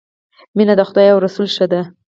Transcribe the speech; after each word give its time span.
مینه 0.55 0.73
د 0.77 0.81
خدای 0.89 1.07
او 1.13 1.19
رسول 1.25 1.47
ښه 1.55 1.65
ده 1.71 1.81